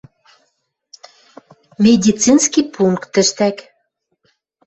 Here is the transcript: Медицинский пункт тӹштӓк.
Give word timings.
Медицинский 1.83 2.65
пункт 2.75 3.05
тӹштӓк. 3.13 3.57